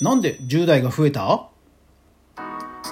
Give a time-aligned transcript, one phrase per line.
[0.00, 1.46] なんで10代が増えた？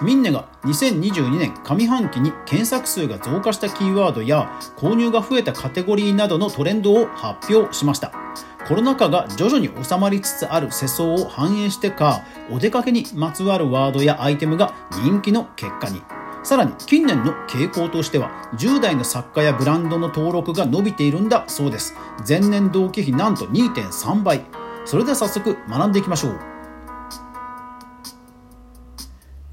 [0.03, 8.13] ミンネが2022年上半期に検索数が増加したキーワードや購入が増えたカテゴリーなどのトレンドを発表しました。
[8.69, 16.03] コロナ禍が徐々に収まりつつある世相を反映してかお出かけにまつわるワードやアイテムが人気の結果に。
[16.45, 21.95] さらに近年の傾向としては10代の作家やブランドの登録が伸びているんだそうです。
[22.29, 24.45] 前年同期比なんと2.3倍。
[24.85, 26.58] それでは早速学んでいきましょう。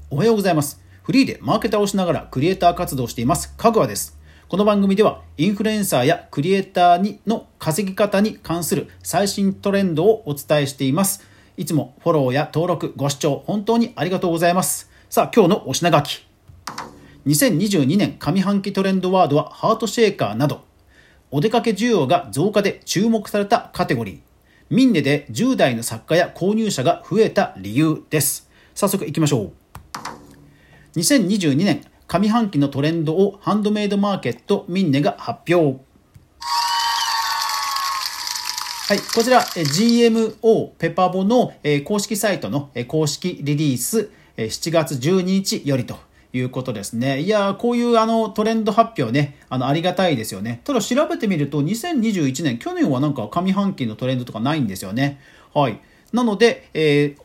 [0.08, 0.80] おはようございます。
[1.02, 3.52] フリーでマーケターをしながらクリエイター活動をしています。
[3.56, 4.16] かぐわです。
[4.46, 11.24] この番組ではインフルエンサーやクリエイターにの稼ぎ方に関する最新トレンドをお伝えしています。
[11.56, 14.88] いつもフォローや登録ご視聴本当にありがとうございます。
[15.10, 16.24] さあ今日のお品書き。
[17.26, 20.62] 2022年上半期トレンドワードはハートシェーカーなど
[21.32, 24.18] お出かけ需要が増加で注目されたカテゴリー。
[24.70, 28.48] ミンネで10代の作家や購入者が増えた理由です。
[28.72, 29.65] 早速いきましょう。
[30.96, 35.84] 2022年上半期のトレンドをハンドメイドマーケットミンネが発表
[38.88, 41.52] はい、こちら GMO ペパボの
[41.84, 45.96] 公式サイトの公式リリース7月12日よりと
[46.32, 47.20] いうことですね。
[47.20, 50.60] いやこういうあのトレンド発表ね、あのありがたいですよね。
[50.64, 55.20] ただ調べてみると、2021年、去年はなんか上半期のトレンドとかないんですよね。
[55.52, 55.80] はい。
[56.12, 57.22] なので、えー、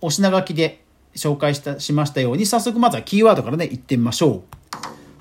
[0.00, 0.83] お品書きで
[1.16, 4.63] 紹介したしましたように、早速まずはキーワードからね、いってみましょう。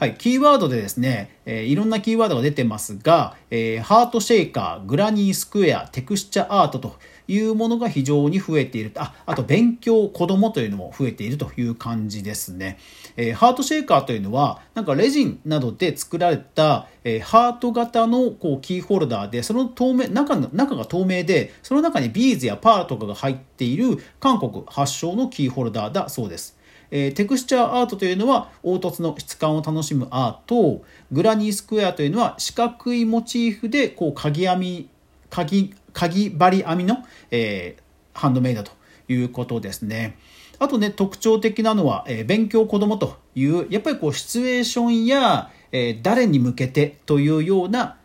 [0.03, 6.97] はい、キーワードでですね、えー、いろんなキーワードが出てますが、えー、ハートシェイカー、グラニースクエア、テクスチャアートと
[7.29, 8.91] いうものが非常に増えている。
[8.97, 12.79] あ、あと勉強、子供というのも増えているという感じですね。
[13.15, 26.61] えー、ハートシェイカーというのは、なんかレジンなどで作られた、えー、ハート型のこうキーホルダーで、その透明、中の、中が透明で、その中にビーズやパールとかが入っている韓国発祥のキーホルダーだそうです。
[26.95, 34.89] えー、テクスチャーアートというのは凹凸の質感を楽しむアートグラニースクエアというのは四角いモチーフでこう鍵編み
[35.31, 36.97] 鍵鍵針編みの、
[37.31, 38.71] えー、ハンドメイドと
[39.07, 40.19] いうことですね。
[40.59, 47.97] あとね特徴的なのは、えー、勉強子供というやっぱりこうシチュエーションや、え、誰に向けてというような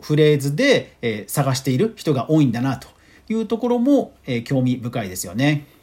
[0.00, 2.88] フレーズで、え、探している人が多いんだなと
[3.28, 5.77] いうところも、え、興味深いですよね。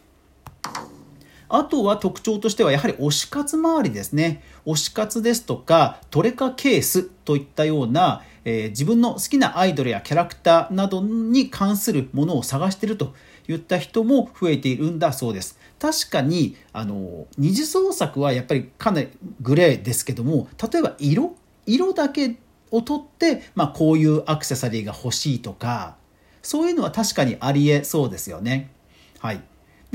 [1.57, 4.43] あとは特徴としてはやはり推し活周りですね。
[4.65, 13.13] 推し活ですとかトレカケースといったような、えー、自分の好きなアイドルやキャラクターなどに関するものを探していると
[13.47, 15.57] いった人も増えているんだそうです。
[15.79, 21.35] 確かにあの二次創作はやっぱりかなりグレーですけども例えば色
[21.65, 22.37] 色だけ
[22.71, 25.95] を取って、まあ、こういうアクセサリーが欲しいとか
[26.41, 28.71] そういうのは確かにありえそうですよね。
[29.19, 29.41] はい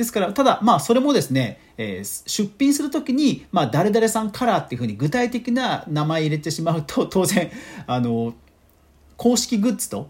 [0.00, 7.50] ですから、ただ、まあ、それもですね、えー、出品するときに、まあ、誰々さんカラーっていうふうに具体的な名前入れてしまうと、当然、
[7.86, 8.34] あの、
[9.18, 10.08] 公式グッズと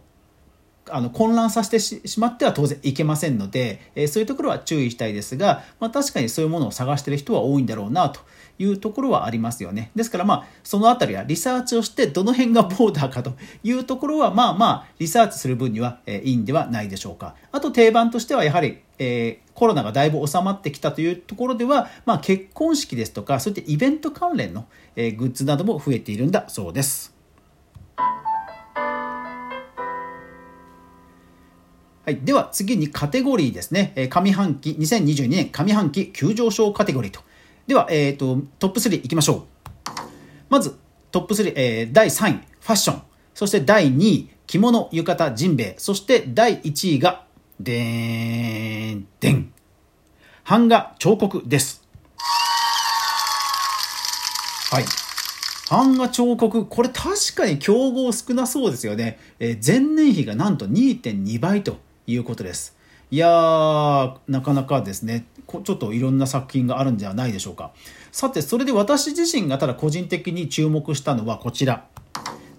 [0.92, 8.20] あの混乱させてしまっては当然いけませんので、え、そういうところは注意したいですが、まあ、確かにそういうものを探している人は多いんだろうなと
[8.58, 9.90] いうところはありますよね。
[9.94, 13.32] ですからまあそのあたりはリサーチをしてどの辺がボーダーかと
[13.64, 17.34] いうところはまあまあリサーチする分には、え、いいんではないでしょうか。
[17.52, 27.19] あと定番としてはやはり、えー、コロナがだいぶ収まってきたというところでは、まあ、結婚式ですとかそういったイベント関連の、え、グッズなども増えているんだそうです。
[32.04, 33.92] はい、では次にカテゴリーですね。
[33.94, 37.20] え上半期、2022年上半期急上昇カテゴリーと。
[37.66, 39.44] では、えーと、トップ3いきましょう。
[40.48, 40.76] まず
[41.12, 43.02] トップ3、えー、第3位、ファッション。
[43.34, 45.74] そして第2位、着物、浴衣、ジンベエ。
[45.78, 47.24] そして第1位が、
[47.58, 49.52] でーん、でん。
[50.44, 51.82] 版画、彫刻です。
[54.72, 54.84] はい。
[55.68, 59.18] 版画彫刻、これ確かに競合少なそうですよね。
[59.38, 61.78] えー、前年比がなんと2.2倍と
[62.10, 62.76] いうことです。
[63.10, 67.72] いやー、なかなかですね、ちょっといろんな作品があるんじゃないでしょうか。
[68.12, 71.86] さて、それで私自身がただ個人的に注目したのはこちら。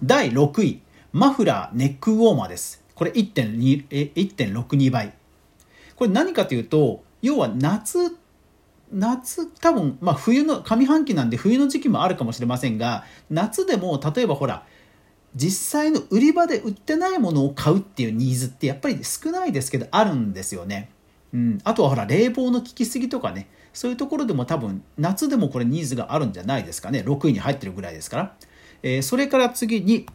[0.04, 0.82] 第6位、
[1.12, 2.82] マフラーネックウォーマーです。
[2.94, 5.14] これ1.62倍。
[5.96, 8.16] これ何かというと、要は夏、
[8.92, 14.66] 夏、多分、まあ冬の、上半期なんで冬の時期もあるかもしれませんが、夏でも例えばほら、
[15.34, 20.90] 実際の売り場で売ってないものを買うっていうニーズってやっぱり少ないですけどあるんですよね。
[21.32, 28.34] うん、あとはほら冷房の効きすぎとかねそういうところでも多分夏でもこれニーズがあるんじゃないですかね6位に入ってるぐらいですから、
[28.82, 30.06] えー、それから次に、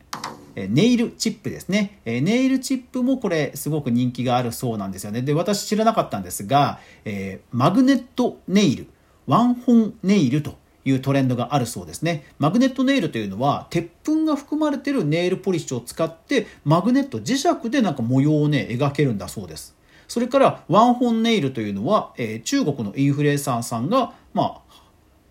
[0.55, 1.99] ネイルチップですね。
[2.03, 5.21] ネイルチップもこれすごく人気があるそうなんですよね。
[5.21, 8.87] で、私知らなかったんですが、えー、マグネットネイル、
[9.27, 10.57] ワンホンネイルと
[10.87, 12.23] いうトレンドがあるそうですね。
[12.39, 19.75] マグネットネイルというのは、鉄粉が含まれてるネイルポリッシュを使って、マグネット、磁石でなんか模様をね、描けるんだそうです。
[20.07, 24.83] それから、ワンホンネイルというのは、えー、中国のインフルエンサーさんが、まあ、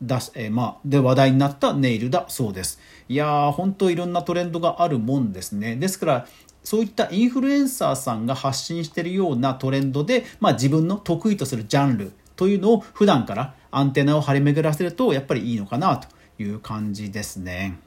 [0.03, 2.79] 出し、えー、まあ、で話題になったネイルだそうです。
[3.09, 5.77] いやー、本当いろんなトレンドがあるもんですね。
[5.77, 6.27] ですから、
[6.63, 17.79] そういったインフルエンサーさんが発信してるようなトレンドで、まあ、自分の得意とするジャンルというのを普段からアンテナを張り巡らせるとやっぱりいいのかなという感じですね。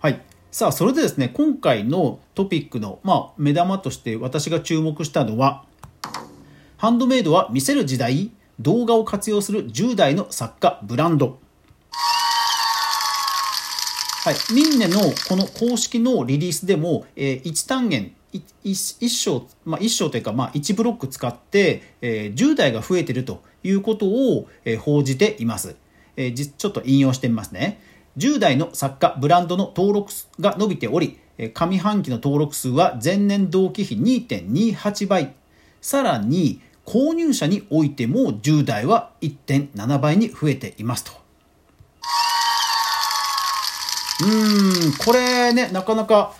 [0.00, 0.20] はい。
[0.50, 5.64] さあ、それでですね、今回のトピックの、まあ、目玉として私が注目したのは、
[6.78, 11.38] ハンドメイドは見せる時代動画を活用する10代の作家、ブランド。
[14.24, 14.54] はい。
[14.54, 25.76] ミンネのこの公式のリリースでも、えー、1単元、1章、まあ、1章というか、まあ、1ブロック使って、えー、10代が増えているということを、えー、報じています。
[26.16, 27.80] えー、ちょっと引用してみますね。
[28.16, 31.18] 10代の作家、ブランドの登録が伸びており、
[31.52, 35.34] 上半期の登録数は前年同期比2.28倍。
[35.80, 41.12] さらに、購入者においても10代は1.7倍に増えていますと。
[44.24, 46.34] うん、これね、なかなか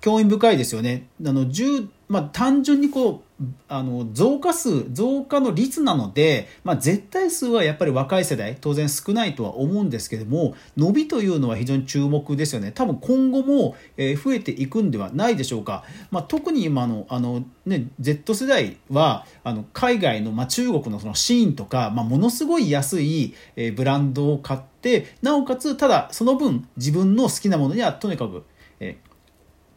[0.00, 1.08] 興味深いですよね。
[1.24, 12.72] あの、10、まあ、単純にこう、あの、増加数、増加の率なので、まあ、絶対数はやっぱり若い世代、当然少ないとは思うんですけども、伸びというのは非常に注目ですよね。
[12.72, 15.84] 多分今後も、増えていくんではないでしょうか。
[16.10, 23.34] まあ、特に今の、あの、ね、Z 世代は、あの、海外の、まあ、中国のそのシーンとか、まあ、ものすごい安い、
[23.76, 28.44] ブランドを買って、なおかつ、ただその分、自分の好きなものにはとにかく、
[28.80, 29.09] えー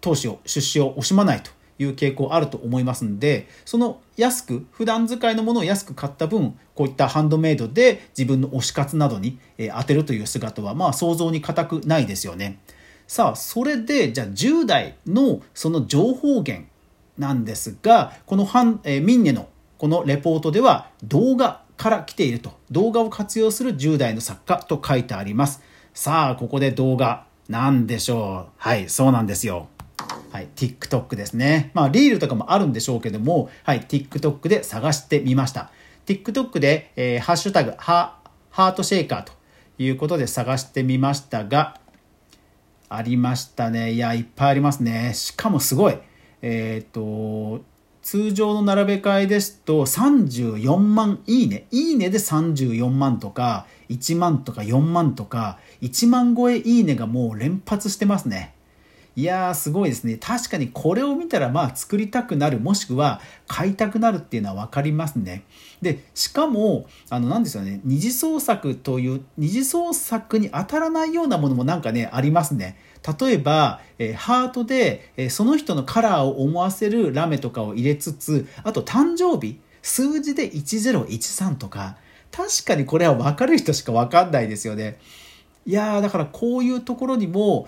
[0.04, 12.60] 投資を、出資を惜しまないという傾向あると思いますんで、その安く、普段使いのものを安く買った分、こういったハンドメイドで自分の推し活などに当てるという姿は、まあ想像に難くないですよね。
[13.08, 16.66] さあ、それで、じゃあ10代のその情報源
[17.18, 19.48] なんですが、このハン、えー、ミンネの
[19.78, 25.62] このレポートでは動画から来ていると、動画を活用する10代の作家と書いてあります。
[25.94, 28.52] さあ、ここで動画、なんでしょう。
[28.58, 29.68] はい、そうなんですよ。
[30.34, 31.70] はい、TikTok ですね。
[31.76, 35.70] まあ、リールとかもあるんでしょうけども、はい、TikTok で探してみました。
[36.08, 38.18] TikTok で、えー、ハッシュタグ、ハ
[38.50, 39.34] ハートシェイカーと
[39.78, 41.80] いうことで探してみましたが、
[42.90, 43.92] ありましたね。
[43.92, 45.12] いや、いっぱいありますね。
[45.14, 46.00] しかもすごい。
[46.42, 47.64] えっ、ー、と、
[48.02, 51.68] 通常の並べ替えですと34万いいね。
[51.70, 58.56] いいねで34万とか、1万とか4万とか、1万超えいいねがもう連発してますね。
[59.16, 60.18] いやーすごいですね。
[60.18, 65.44] 確かにこれを見たらまあ作りたくなるもしくは買いたくなるっていうのは分かりますね。
[65.84, 72.78] で、しかも、あのなんですよね、二次創作という、二次創作に当たらないようなものもなんかね、ありますね。
[73.20, 81.98] 例えば、えー、ハートで、えー、その人のカラーを思わせるラメとかを入れつつ、あと誕生日、数字で1013とか、
[82.32, 84.98] 確かにこれは分かる人しか分かんないですよね。
[85.66, 87.68] いやー、だからこういうところにも、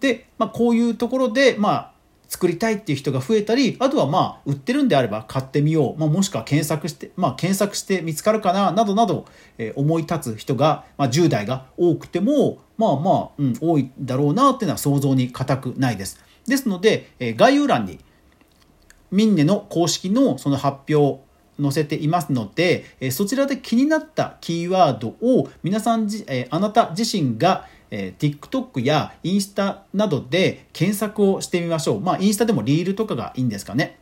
[0.00, 1.92] で、まあ、こういうところで、まあ、
[2.28, 5.98] 作りたいっていう人が増えたり、あとはまあ、売ってるんであれば買ってみよう。
[5.98, 9.26] まあ、もしくは検索して、まあ、検索して見つかるかな、などなど、
[9.58, 16.20] えー、思い立つ人が、まあ、10代が多くても、まあまあ、うん、多いだろうなっていうのは想像に難くないです。
[16.46, 18.00] ですので、えー、概要欄に、
[19.12, 21.20] ミンネの公式のその発表を
[21.62, 32.00] 載せていますので、えー、そちらで気になったキーワードを皆さんじ、え、あなた自身がえー、TikTok やインスタなどで検索をしてみましょう。
[32.00, 33.98] まあ、インスタでもリールとかがいいんですかね。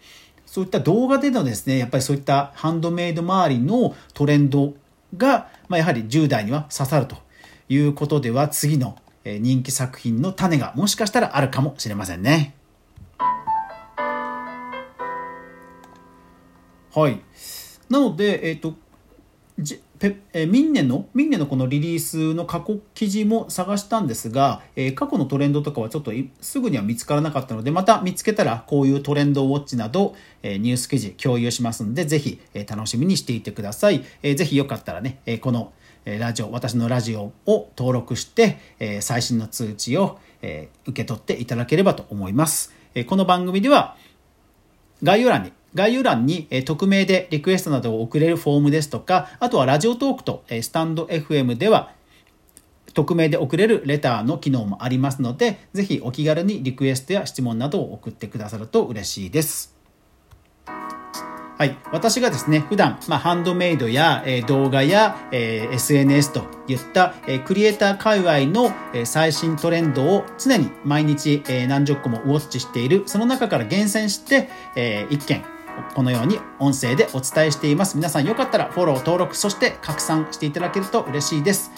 [0.46, 4.74] そういった動画でのですね、やっぱりそういったハンドメイド周りのトレンド
[5.16, 7.16] が、まあ、やはり10代には刺さると
[7.68, 12.54] いうことでは、次の人気作品の種がもしかしたらあるかもしれませんね。
[16.94, 17.20] はい。
[17.88, 18.74] なので、えっ、ー、と、
[20.04, 35.72] ペえミンネのミンネのこのリリースの過去記事も探したんですが、えー、過去のトレンドとかはちょっとすぐには見つからなかったのでまた見つけたらこういうトレンドウォッチなど、えー、ニュース記事共有しますのでぜひ、え、楽しみにしていてください、えー、ぜひよかったらね、えこの
[36.04, 43.96] ラジオ私のラジオを登録して、え最新の通知を、え受け取っていただければと思います、えこの番組では
[45.02, 51.90] 概要欄に概要欄に、匿名でリクエストなどを送れるフォームですとか、あとはラジオトークと、スタンド FM では
[52.94, 59.74] 匿名で送れるレターの機能もありますので、ぜひお気軽にリクエストや質問などを送ってくださると嬉しいです。
[61.56, 61.76] はい。
[61.92, 75.44] 私がですね、普段、まあ、ハンドメイドや、えー、動画や、えー、SNS といった、えー、クリエイター界隈の、え、最新トレンドを常に毎日、え、何十個もウォッチしている、その中から厳選して、えー、一件、
[75.94, 77.96] このように音声でお伝えしています。
[77.96, 81.70] 皆さんよかったらフォロー、登録、そして拡散していただけると嬉しいです。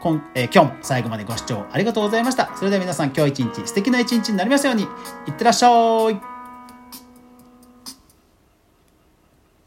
[0.00, 2.54] 今,、えー、今日も最後までご視聴ありがとうございました。
[2.56, 4.84] それでは皆さん今日一日素敵な一日になりますように。
[5.26, 5.68] いってらっしゃ
[6.10, 6.39] い。